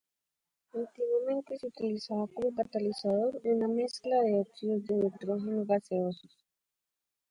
[0.73, 6.39] Antiguamente se utilizaba como catalizador una mezcla de óxidos de nitrógeno gaseosos.